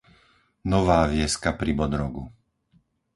Nová 0.71 0.99
Vieska 1.13 1.49
pri 1.59 1.71
Bodrogu 1.79 2.23